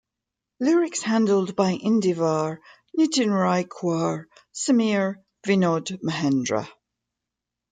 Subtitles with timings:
[0.59, 2.57] Lyrics handled by Indeevar,
[2.97, 6.67] Nitin Raikwar, Sameer, Vinod Mahendra.